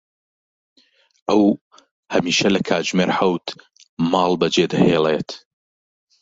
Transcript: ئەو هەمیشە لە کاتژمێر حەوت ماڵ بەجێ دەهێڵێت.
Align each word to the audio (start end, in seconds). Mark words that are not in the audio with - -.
ئەو 1.27 1.43
هەمیشە 2.13 2.47
لە 2.55 2.61
کاتژمێر 2.67 3.09
حەوت 3.17 3.45
ماڵ 4.11 4.31
بەجێ 4.41 4.65
دەهێڵێت. 4.71 5.29